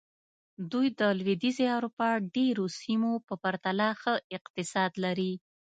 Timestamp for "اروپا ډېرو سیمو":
1.77-3.11